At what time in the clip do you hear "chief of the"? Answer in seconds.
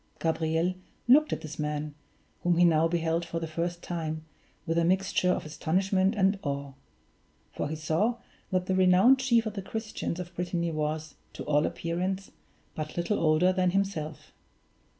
9.19-9.61